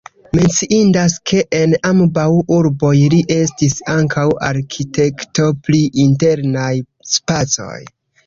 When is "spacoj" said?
7.17-7.79